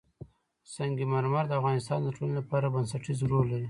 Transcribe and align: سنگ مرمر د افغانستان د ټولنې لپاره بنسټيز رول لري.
سنگ 0.73 0.97
مرمر 1.11 1.45
د 1.47 1.51
افغانستان 1.59 1.99
د 2.03 2.07
ټولنې 2.15 2.35
لپاره 2.39 2.71
بنسټيز 2.73 3.19
رول 3.31 3.45
لري. 3.49 3.59